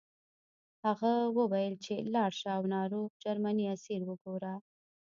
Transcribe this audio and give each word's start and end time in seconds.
هغه 0.85 1.11
وویل 1.37 1.73
چې 1.85 1.95
لاړ 2.13 2.31
شه 2.39 2.49
او 2.57 2.63
ناروغ 2.75 3.09
جرمنی 3.23 3.65
اسیر 3.75 4.01
وګوره 4.05 4.53